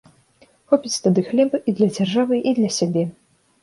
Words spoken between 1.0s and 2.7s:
тады хлеба і для дзяржавы, і для